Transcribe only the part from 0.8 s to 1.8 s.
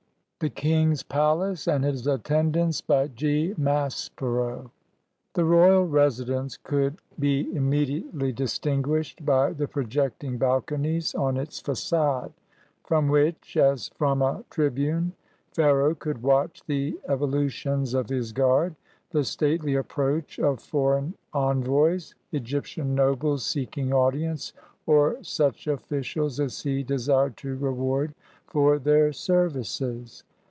PALACE